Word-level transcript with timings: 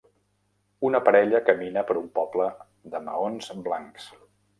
Una 0.87 1.01
parella 1.09 1.41
camina 1.49 1.83
per 1.89 1.97
un 2.01 2.07
poble 2.15 2.47
de 2.95 3.03
maons 3.11 3.51
blancs. 3.69 4.09